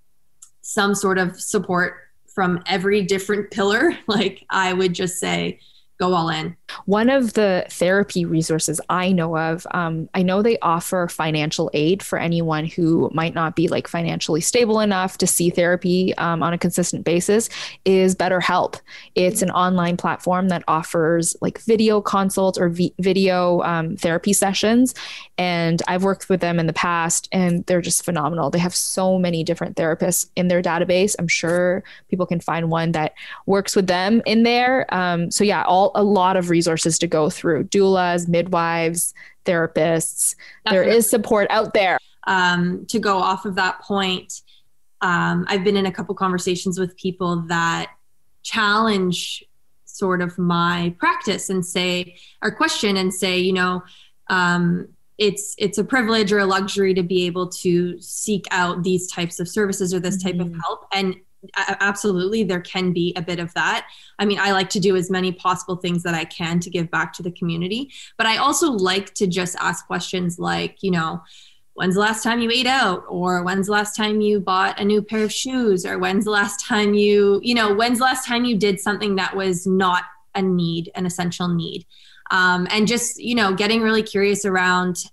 [0.60, 1.94] some sort of support
[2.34, 5.60] from every different pillar, like I would just say
[5.98, 6.56] go all in.
[6.84, 12.02] One of the therapy resources I know of, um, I know they offer financial aid
[12.02, 16.52] for anyone who might not be like financially stable enough to see therapy um, on
[16.52, 17.48] a consistent basis,
[17.84, 18.80] is BetterHelp.
[19.14, 24.94] It's an online platform that offers like video consults or v- video um, therapy sessions.
[25.36, 28.50] And I've worked with them in the past and they're just phenomenal.
[28.50, 31.16] They have so many different therapists in their database.
[31.18, 33.14] I'm sure people can find one that
[33.46, 34.92] works with them in there.
[34.94, 40.34] Um, so, yeah, all a lot of resources to go through doulas, midwives, therapists.
[40.64, 40.90] Definitely.
[40.90, 41.98] There is support out there.
[42.26, 44.42] Um, to go off of that point,
[45.00, 47.90] um, I've been in a couple conversations with people that
[48.42, 49.44] challenge
[49.84, 53.82] sort of my practice and say, or question and say, you know,
[54.28, 59.10] um, it's it's a privilege or a luxury to be able to seek out these
[59.10, 60.54] types of services or this type mm-hmm.
[60.54, 61.16] of help and
[61.56, 63.86] absolutely there can be a bit of that.
[64.18, 66.90] I mean i like to do as many possible things that i can to give
[66.90, 71.22] back to the community but i also like to just ask questions like you know
[71.78, 73.04] when's the last time you ate out?
[73.08, 75.86] Or when's the last time you bought a new pair of shoes?
[75.86, 79.14] Or when's the last time you you know when's the last time you did something
[79.14, 80.02] that was not
[80.34, 81.86] a need an essential need?
[82.32, 85.04] Um, and just you know getting really curious around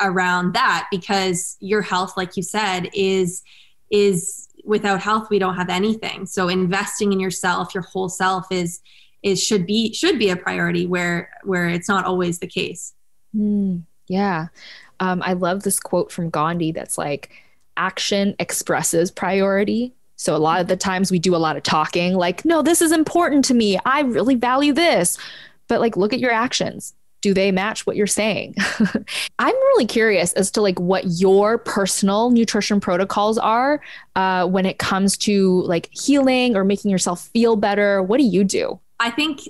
[0.00, 3.42] around that because your health like you said is
[3.90, 6.26] is without health we don't have anything.
[6.26, 8.80] So investing in yourself your whole self is
[9.22, 12.92] is should be should be a priority where where it's not always the case.
[13.34, 14.48] Mm, yeah.
[15.00, 17.30] Um, i love this quote from gandhi that's like
[17.76, 19.94] action expresses priority.
[20.16, 22.82] So a lot of the times we do a lot of talking like no this
[22.82, 23.78] is important to me.
[23.84, 25.18] I really value this.
[25.66, 28.54] But like look at your actions do they match what you're saying?
[29.38, 33.80] I'm really curious as to like what your personal nutrition protocols are
[34.16, 38.02] uh, when it comes to like healing or making yourself feel better.
[38.02, 38.78] What do you do?
[39.00, 39.40] I think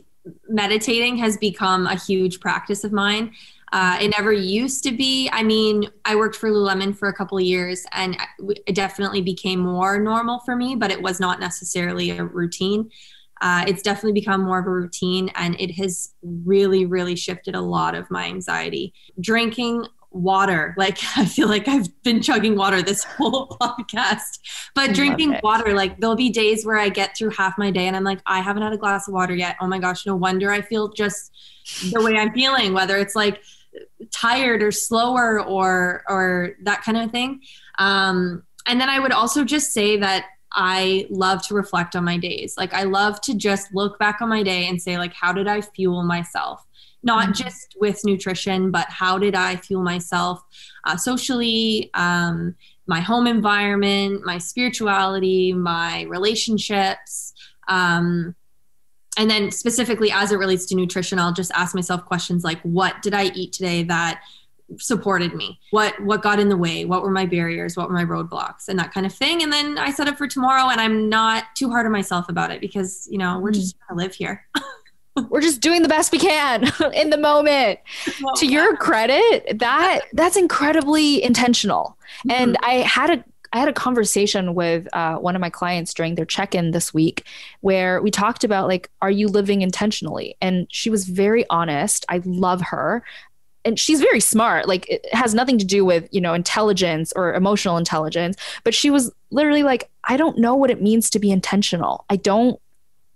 [0.48, 3.32] meditating has become a huge practice of mine.
[3.72, 5.28] Uh, it never used to be.
[5.30, 8.16] I mean, I worked for Lululemon for a couple years and
[8.66, 12.90] it definitely became more normal for me, but it was not necessarily a routine
[13.40, 17.60] uh, it's definitely become more of a routine and it has really, really shifted a
[17.60, 18.92] lot of my anxiety.
[19.20, 24.40] Drinking water, like I feel like I've been chugging water this whole podcast,
[24.74, 27.96] but drinking water, like there'll be days where I get through half my day and
[27.96, 29.56] I'm like, I haven't had a glass of water yet.
[29.60, 31.32] Oh my gosh, no wonder I feel just
[31.92, 33.42] the way I'm feeling, whether it's like,
[34.12, 37.40] tired or slower or or that kind of thing
[37.78, 42.16] um, and then i would also just say that I love to reflect on my
[42.16, 42.54] days.
[42.56, 45.46] Like I love to just look back on my day and say like how did
[45.46, 46.64] I fuel myself?
[47.02, 47.32] Not mm-hmm.
[47.32, 50.42] just with nutrition, but how did I fuel myself
[50.84, 52.54] uh, socially, um,
[52.86, 57.34] my home environment, my spirituality, my relationships.
[57.68, 58.34] Um,
[59.18, 63.02] and then specifically as it relates to nutrition, I'll just ask myself questions like, what
[63.02, 64.22] did I eat today that
[64.78, 65.58] supported me.
[65.70, 66.84] What what got in the way?
[66.84, 67.76] What were my barriers?
[67.76, 68.68] What were my roadblocks?
[68.68, 69.42] And that kind of thing.
[69.42, 72.50] And then i set up for tomorrow and i'm not too hard on myself about
[72.50, 74.46] it because you know we're just gonna live here.
[75.30, 77.80] We're just doing the best we can in the moment.
[78.22, 81.96] Well, to your credit that that's incredibly intentional.
[82.20, 82.30] Mm-hmm.
[82.30, 86.16] and i had a I had a conversation with uh, one of my clients during
[86.16, 87.24] their check-in this week,
[87.60, 90.36] where we talked about like, are you living intentionally?
[90.40, 92.04] And she was very honest.
[92.08, 93.02] I love her
[93.68, 97.34] and she's very smart like it has nothing to do with you know intelligence or
[97.34, 101.30] emotional intelligence but she was literally like i don't know what it means to be
[101.30, 102.04] intentional.
[102.10, 102.60] I don't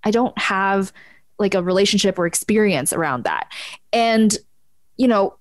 [0.04, 0.92] i don't have
[1.38, 3.48] like a relationship or experience around that.
[3.92, 4.36] And
[4.96, 5.36] you know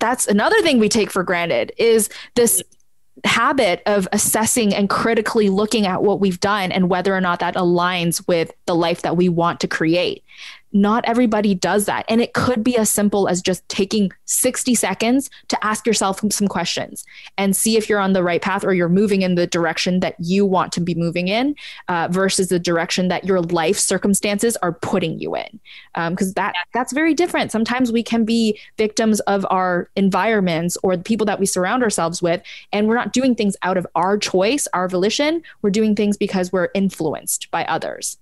[0.00, 2.62] that's another thing we take for granted is this
[3.24, 7.54] habit of assessing and critically looking at what we've done and whether or not that
[7.54, 10.24] aligns with the life that we want to create
[10.72, 12.04] not everybody does that.
[12.08, 16.48] And it could be as simple as just taking 60 seconds to ask yourself some
[16.48, 17.04] questions
[17.36, 20.14] and see if you're on the right path or you're moving in the direction that
[20.18, 21.54] you want to be moving in
[21.88, 25.60] uh, versus the direction that your life circumstances are putting you in.
[25.94, 27.52] Because um, that that's very different.
[27.52, 32.22] Sometimes we can be victims of our environments or the people that we surround ourselves
[32.22, 35.42] with, and we're not doing things out of our choice, our volition.
[35.60, 38.18] We're doing things because we're influenced by others.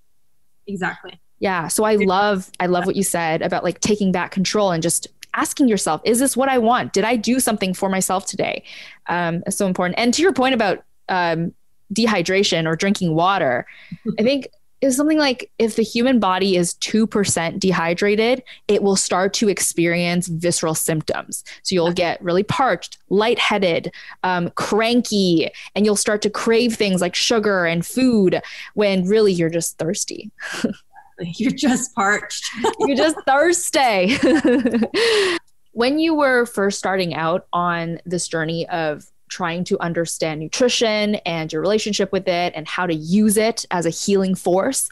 [0.66, 1.20] Exactly.
[1.40, 1.68] Yeah.
[1.68, 5.08] So I love, I love what you said about like taking back control and just
[5.34, 6.92] asking yourself, is this what I want?
[6.92, 8.62] Did I do something for myself today?
[9.08, 9.98] Um, it's so important.
[9.98, 11.52] And to your point about um,
[11.94, 13.66] dehydration or drinking water,
[14.18, 14.48] I think
[14.80, 20.26] is something like if the human body is 2% dehydrated, it will start to experience
[20.26, 21.44] visceral symptoms.
[21.62, 27.14] So you'll get really parched, lightheaded, um, cranky, and you'll start to crave things like
[27.14, 28.40] sugar and food
[28.74, 30.30] when really you're just thirsty.
[31.36, 32.44] You're just parched.
[32.80, 34.16] You're just thirsty.
[35.72, 41.52] when you were first starting out on this journey of trying to understand nutrition and
[41.52, 44.88] your relationship with it and how to use it as a healing force,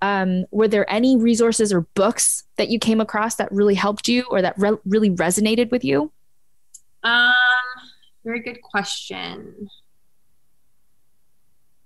[0.00, 4.24] um, were there any resources or books that you came across that really helped you
[4.30, 6.10] or that re- really resonated with you?
[7.04, 7.32] Um,
[8.24, 9.68] very good question.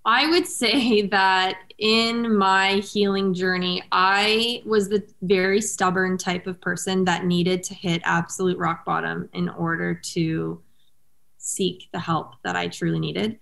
[0.07, 6.61] I would say that in my healing journey, I was the very stubborn type of
[6.61, 10.63] person that needed to hit absolute rock bottom in order to
[11.37, 13.39] seek the help that I truly needed.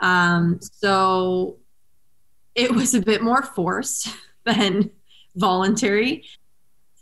[0.00, 1.56] Um, so
[2.54, 4.08] it was a bit more forced
[4.44, 4.90] than
[5.34, 6.24] voluntary.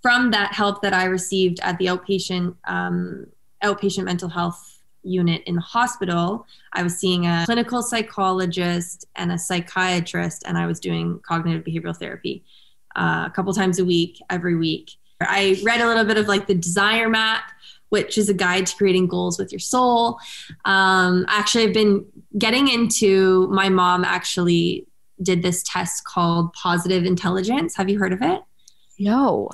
[0.02, 3.26] From that help that I received at the outpatient um,
[3.62, 9.38] outpatient mental health unit in the hospital, I was seeing a clinical psychologist and a
[9.38, 12.44] psychiatrist, and I was doing cognitive behavioral therapy
[12.96, 14.92] uh, a couple times a week, every week.
[15.20, 17.42] I read a little bit of like the Desire Map,
[17.90, 20.18] which is a guide to creating goals with your soul.
[20.64, 22.06] Um, actually, I've been
[22.38, 24.86] getting into my mom actually
[25.22, 27.76] did this test called positive intelligence.
[27.76, 28.40] Have you heard of it?
[28.98, 29.50] No.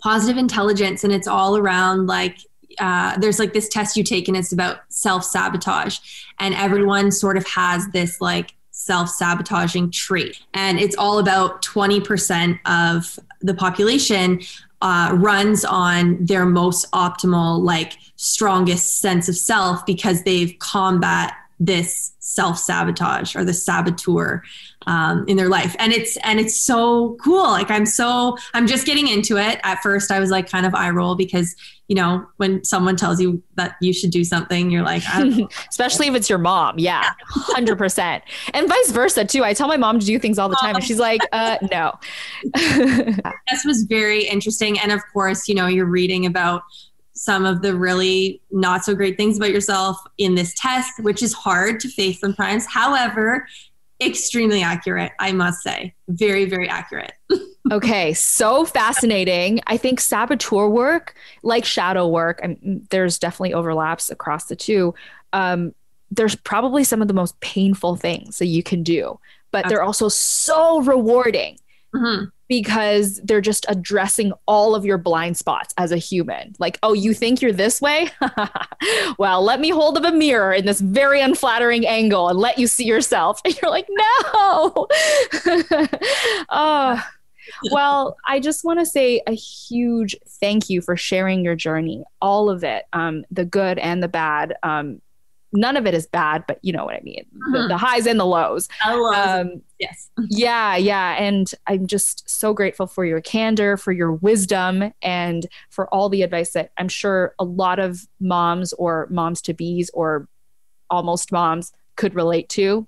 [0.00, 2.38] Positive intelligence, and it's all around like
[2.78, 5.98] uh, there's like this test you take and it's about self sabotage
[6.38, 10.40] and everyone sort of has this like self sabotaging trait.
[10.52, 14.40] And it's all about 20% of the population
[14.82, 22.12] uh, runs on their most optimal like strongest sense of self because they've combat this
[22.18, 24.42] self sabotage or the saboteur
[24.86, 25.74] um, in their life.
[25.78, 27.44] And it's and it's so cool.
[27.44, 29.60] Like i'm so i'm just getting into it.
[29.62, 31.54] At first i was like kind of eye roll because
[31.88, 35.02] you know when someone tells you that you should do something you're like
[35.68, 36.78] especially if it's your mom.
[36.78, 37.12] Yeah
[37.54, 39.44] 100% and vice versa too.
[39.44, 41.92] I tell my mom to do things all the time and she's like uh no.
[43.50, 44.78] This was very interesting.
[44.78, 46.62] And of course you know you're reading about
[47.14, 51.32] some of the really not so great things about yourself in this test, which is
[51.32, 52.66] hard to face sometimes.
[52.66, 53.46] However,
[54.02, 55.94] extremely accurate, I must say.
[56.08, 57.12] Very, very accurate.
[57.72, 59.60] okay, so fascinating.
[59.66, 64.94] I think saboteur work, like shadow work, and there's definitely overlaps across the two.
[65.32, 65.74] Um,
[66.10, 69.18] there's probably some of the most painful things that you can do,
[69.50, 71.58] but they're also so rewarding.
[71.94, 76.54] Mm-hmm because they're just addressing all of your blind spots as a human.
[76.58, 78.10] Like, oh, you think you're this way?
[79.18, 82.66] well, let me hold up a mirror in this very unflattering angle and let you
[82.66, 83.40] see yourself.
[83.54, 84.86] And you're like, no.
[86.48, 87.02] oh.
[87.70, 92.50] Well, I just want to say a huge thank you for sharing your journey, all
[92.50, 94.54] of it, um, the good and the bad.
[94.62, 95.00] Um,
[95.54, 97.24] none of it is bad, but you know what I mean.
[97.52, 97.68] The, mm-hmm.
[97.68, 98.68] the highs and the lows.
[98.84, 100.10] Um, yes.
[100.28, 101.16] Yeah, yeah.
[101.18, 106.22] And I'm just so grateful for your candor, for your wisdom, and for all the
[106.22, 110.28] advice that I'm sure a lot of moms or moms to bees or
[110.90, 112.86] almost moms could relate to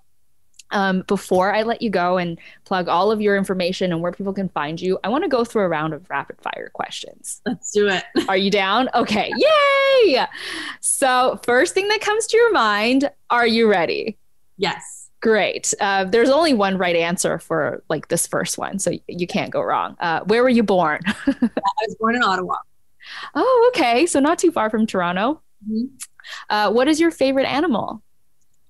[0.71, 4.33] um, before I let you go and plug all of your information and where people
[4.33, 7.41] can find you, I want to go through a round of rapid fire questions.
[7.47, 8.05] Let's do it.
[8.29, 8.89] Are you down?
[8.95, 9.33] Okay.
[9.37, 10.27] Yay.
[10.81, 14.19] So, first thing that comes to your mind, are you ready?
[14.57, 15.11] Yes.
[15.23, 15.73] Great.
[15.81, 19.63] Uh, there's only one right answer for like this first one, so you can't go
[19.63, 19.97] wrong.
[19.99, 21.01] Uh, where were you born?
[21.27, 21.51] I
[21.87, 22.57] was born in Ottawa.
[23.35, 24.07] Oh, okay.
[24.07, 25.41] So not too far from Toronto.
[25.69, 25.89] Mhm.
[26.51, 28.03] Uh, what is your favorite animal?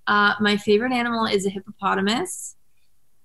[0.07, 2.57] Uh, my favorite animal is a hippopotamus,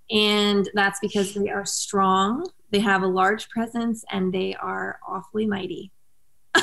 [0.09, 5.45] and that's because they are strong, they have a large presence, and they are awfully
[5.45, 5.91] mighty.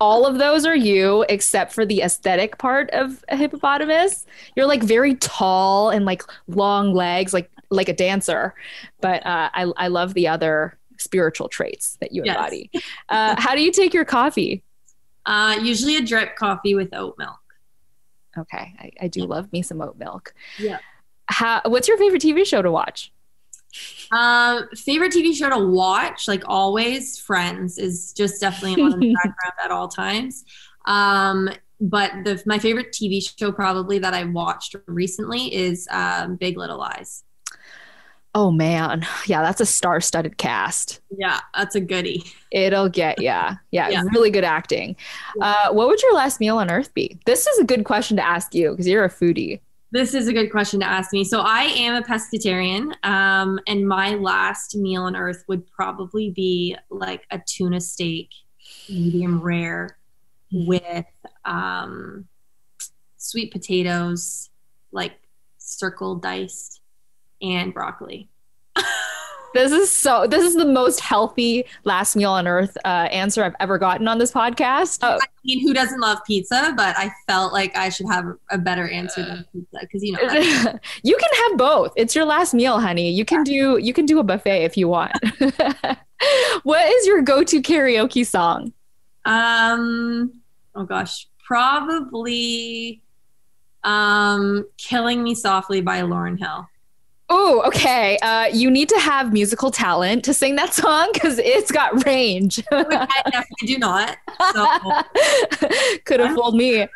[0.00, 4.26] All of those are you, except for the aesthetic part of a hippopotamus.
[4.54, 8.54] You're like very tall and like long legs, like like a dancer.
[9.00, 12.36] But uh, I I love the other spiritual traits that you Yes.
[12.36, 12.70] embody.
[13.08, 14.62] Uh, how do you take your coffee?
[15.26, 17.38] Uh, usually a drip coffee with oat milk.
[18.38, 20.34] Okay, I, I do love me some oat milk.
[20.58, 20.78] Yeah.
[21.26, 23.12] How, what's your favorite TV show to watch?
[24.10, 29.54] Um, favorite TV show to watch, like always, Friends is just definitely on the background
[29.62, 30.44] at all times.
[30.86, 36.56] Um, but the my favorite TV show probably that I watched recently is um, Big
[36.56, 37.24] Little Lies.
[38.40, 41.00] Oh man, yeah, that's a star-studded cast.
[41.10, 42.22] Yeah, that's a goodie.
[42.52, 44.04] It'll get yeah, yeah, Yeah.
[44.14, 44.94] really good acting.
[45.40, 47.18] Uh, what would your last meal on Earth be?
[47.26, 49.58] This is a good question to ask you because you're a foodie.
[49.90, 51.24] This is a good question to ask me.
[51.24, 56.76] So I am a pescatarian, um, and my last meal on earth would probably be
[56.90, 58.28] like a tuna steak,
[58.88, 59.98] medium rare,
[60.52, 61.06] with
[61.44, 62.28] um,
[63.16, 64.48] sweet potatoes,
[64.92, 65.14] like
[65.56, 66.77] circle diced,
[67.42, 68.28] and broccoli.
[69.54, 70.26] This is so.
[70.26, 74.18] This is the most healthy last meal on Earth uh, answer I've ever gotten on
[74.18, 74.98] this podcast.
[75.02, 76.74] Oh, I mean, who doesn't love pizza?
[76.76, 80.20] But I felt like I should have a better answer than pizza because you know.
[81.02, 81.92] you can have both.
[81.96, 83.10] It's your last meal, honey.
[83.10, 85.12] You can do you can do a buffet if you want.
[86.62, 88.72] what is your go-to karaoke song?
[89.24, 90.40] Um,
[90.74, 93.02] oh gosh, probably
[93.82, 96.68] um, "Killing Me Softly" by Lauryn Hill.
[97.30, 98.16] Oh, okay.
[98.22, 102.62] Uh, you need to have musical talent to sing that song because it's got range.
[102.72, 104.16] I definitely do not.
[104.54, 104.66] So
[106.06, 106.76] Could have fooled me.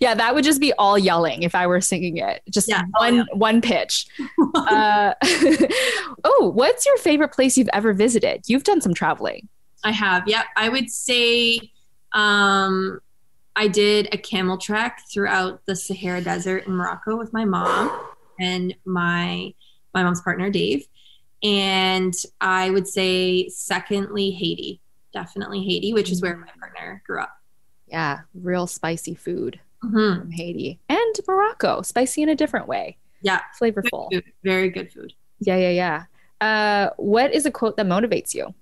[0.00, 2.42] yeah, that would just be all yelling if I were singing it.
[2.48, 2.84] Just Yeah.
[2.98, 3.24] One yeah.
[3.32, 4.06] one pitch.
[4.54, 5.14] Uh,
[6.24, 8.42] oh, what's your favorite place you've ever visited?
[8.46, 9.48] You've done some traveling.
[9.82, 10.28] I have.
[10.28, 10.44] Yep.
[10.56, 11.72] I would say
[12.12, 13.00] um,
[13.56, 17.90] I did a camel trek throughout the Sahara Desert in Morocco with my mom
[18.40, 19.54] and my
[19.94, 20.86] my mom's partner Dave.
[21.42, 24.80] And I would say secondly Haiti.
[25.12, 27.36] Definitely Haiti, which is where my partner grew up.
[27.88, 30.20] Yeah, real spicy food Mhm.
[30.20, 31.82] from Haiti and Morocco.
[31.82, 32.98] Spicy in a different way.
[33.22, 33.40] Yeah.
[33.60, 34.10] Flavorful.
[34.12, 34.24] food.
[34.44, 35.12] Very good food.
[35.40, 36.04] Yeah, yeah, yeah.
[36.40, 38.54] Uh, what is a quote that motivates you?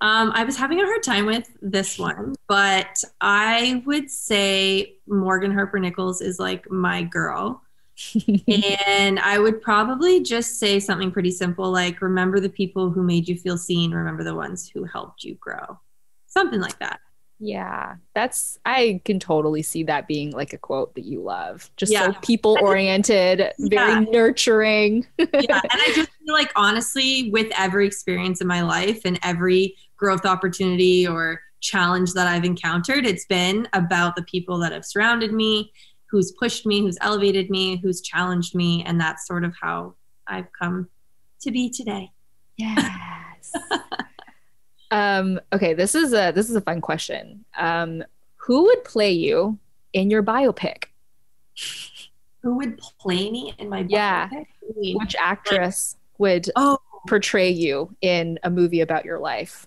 [0.00, 5.52] Um, I was having a hard time with this one, but I would say Morgan
[5.52, 7.62] Harper Nichols is like my girl.
[8.48, 13.28] and I would probably just say something pretty simple like, remember the people who made
[13.28, 15.78] you feel seen, remember the ones who helped you grow.
[16.26, 17.00] Something like that.
[17.40, 21.70] Yeah, that's I can totally see that being like a quote that you love.
[21.76, 24.04] Just so people oriented, very Yeah.
[24.10, 25.06] nurturing.
[25.18, 25.26] yeah.
[25.30, 30.26] And I just feel like, honestly, with every experience in my life and every growth
[30.26, 35.72] opportunity or challenge that I've encountered, it's been about the people that have surrounded me,
[36.10, 38.82] who's pushed me, who's elevated me, who's challenged me.
[38.84, 39.94] And that's sort of how
[40.26, 40.88] I've come
[41.42, 42.10] to be today.
[42.56, 43.52] Yes.
[44.90, 47.44] um, okay, this is a this is a fun question.
[47.56, 48.02] Um,
[48.36, 49.58] who would play you
[49.92, 50.84] in your biopic?
[52.42, 54.28] Who would play me in my Yeah.
[54.28, 54.30] biopic?
[54.30, 54.98] What do you mean?
[54.98, 59.66] Which actress would Oh, portray you in a movie about your life?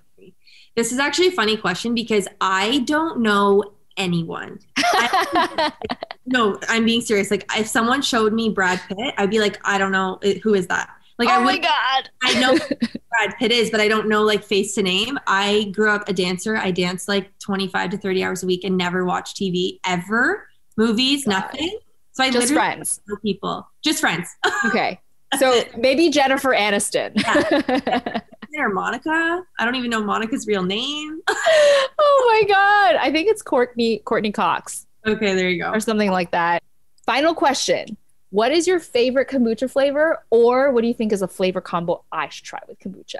[0.73, 4.59] this is actually a funny question because I don't know anyone.
[4.77, 5.71] I-
[6.25, 7.31] no, I'm being serious.
[7.31, 10.53] Like, if someone showed me Brad Pitt, I'd be like, I don't know uh, who
[10.53, 10.89] is that.
[11.17, 12.09] Like, I oh my god.
[12.23, 12.75] I know who
[13.09, 15.19] Brad Pitt is, but I don't know like face to name.
[15.27, 16.55] I grew up a dancer.
[16.57, 21.25] I danced like 25 to 30 hours a week and never watched TV ever, movies,
[21.25, 21.31] God.
[21.31, 21.77] nothing.
[22.13, 23.01] So I Just friends.
[23.23, 24.27] people, just friends.
[24.65, 24.99] Okay.
[25.39, 27.13] So maybe Jennifer Aniston.
[28.61, 29.43] or Monica.
[29.59, 31.19] I don't even know Monica's real name.
[31.27, 32.95] oh my god.
[33.01, 35.71] I think it's Courteney Courteney Cox Okay, there you go.
[35.71, 36.61] or something like that.
[37.05, 37.97] Final question.
[38.29, 42.03] What is your favorite kombucha flavor or what do you think is a flavor combo
[42.11, 43.19] I should try with kombucha?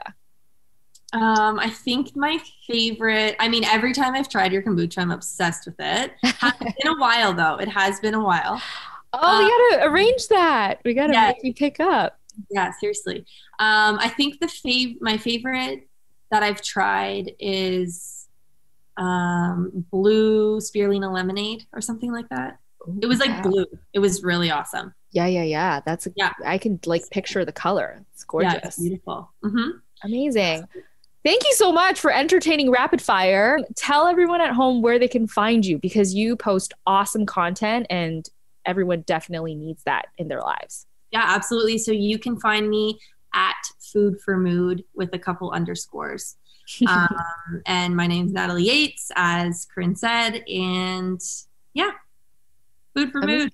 [1.13, 3.35] Um, I think my favorite.
[3.39, 6.13] I mean, every time I've tried your kombucha, I'm obsessed with it.
[6.23, 7.55] Been a while though.
[7.57, 8.61] It has been a while.
[9.11, 10.79] Oh, we gotta arrange that.
[10.85, 11.27] We gotta Yeah.
[11.33, 12.17] make you pick up.
[12.49, 13.19] Yeah, seriously.
[13.59, 15.87] Um, I think the fav- my favorite
[16.31, 18.27] that I've tried is
[18.97, 22.59] um, blue spirulina lemonade or something like that.
[23.01, 23.51] It was like Wow.
[23.51, 23.65] blue.
[23.93, 24.93] It was really awesome.
[25.11, 25.81] Yeah, yeah, yeah.
[25.85, 26.31] That's a, Yeah.
[26.45, 28.03] I can like picture the color.
[28.13, 28.59] It's Yeah, gorgeous.
[28.63, 29.31] it's beautiful.
[29.43, 29.69] hmm
[30.03, 30.63] Amazing.
[31.23, 33.59] Thank you so much for entertaining Rapid Fire.
[33.75, 38.27] Tell everyone at home where they can find you because you post awesome content and
[38.65, 40.87] everyone definitely needs that in their lives.
[41.11, 41.77] Yeah, absolutely.
[41.77, 42.99] So you can find me
[43.33, 46.37] at Food for Mood with a couple underscores.
[46.87, 47.07] um,
[47.65, 50.43] and my name's Natalie Yates, as Keren said.
[50.47, 51.21] And
[51.73, 51.91] yeah,
[52.95, 53.51] Food for Mood.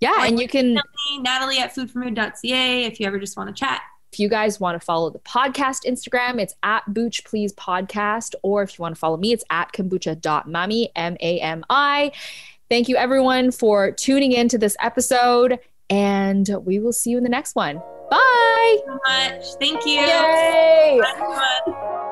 [0.00, 0.78] Yeah, and you can
[1.20, 3.80] Natalie at foodformood.ca if you ever just want to chat.
[4.12, 8.34] If you guys want to follow the podcast Instagram, it's at Booch Please Podcast.
[8.42, 12.12] Or if you want to follow me, it's at kombucha.mami, M A M I.
[12.68, 15.58] Thank you, everyone, for tuning in to this episode.
[15.88, 17.80] And we will see you in the next one.
[18.10, 18.78] Bye.
[18.78, 19.44] Thank you so much.
[19.60, 20.00] Thank you.
[20.00, 21.00] Yay.
[21.00, 22.02] Bye,